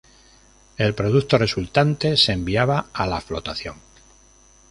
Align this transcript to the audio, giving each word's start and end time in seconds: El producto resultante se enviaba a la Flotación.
El 0.77 0.95
producto 0.95 1.37
resultante 1.37 2.17
se 2.17 2.31
enviaba 2.31 2.87
a 2.91 3.05
la 3.05 3.21
Flotación. 3.21 3.75